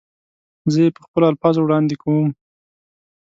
[0.71, 2.27] زه یې په خپلو الفاظو وړاندې کوم.